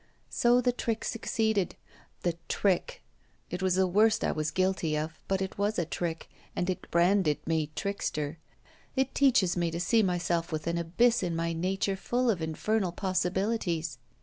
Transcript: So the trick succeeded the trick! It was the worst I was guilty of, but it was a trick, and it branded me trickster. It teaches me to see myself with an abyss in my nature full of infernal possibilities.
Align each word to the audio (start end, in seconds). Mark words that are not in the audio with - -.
So 0.31 0.61
the 0.61 0.71
trick 0.71 1.05
succeeded 1.05 1.75
the 2.23 2.35
trick! 2.49 3.03
It 3.51 3.61
was 3.61 3.75
the 3.75 3.85
worst 3.85 4.23
I 4.23 4.31
was 4.31 4.49
guilty 4.49 4.97
of, 4.97 5.19
but 5.27 5.43
it 5.43 5.59
was 5.59 5.77
a 5.77 5.85
trick, 5.85 6.27
and 6.55 6.67
it 6.71 6.89
branded 6.89 7.37
me 7.45 7.69
trickster. 7.75 8.39
It 8.95 9.13
teaches 9.13 9.55
me 9.55 9.69
to 9.69 9.79
see 9.79 10.01
myself 10.01 10.51
with 10.51 10.65
an 10.65 10.79
abyss 10.79 11.21
in 11.21 11.35
my 11.35 11.53
nature 11.53 11.95
full 11.95 12.31
of 12.31 12.41
infernal 12.41 12.91
possibilities. 12.91 13.99